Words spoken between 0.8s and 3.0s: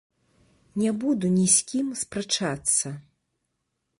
Не буду ні з кім спрачацца.